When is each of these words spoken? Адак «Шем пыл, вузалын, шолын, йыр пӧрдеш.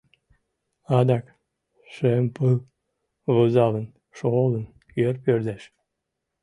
Адак 0.97 1.25
«Шем 1.93 2.25
пыл, 2.35 2.57
вузалын, 3.33 3.87
шолын, 4.17 4.65
йыр 4.97 5.15
пӧрдеш. 5.23 5.63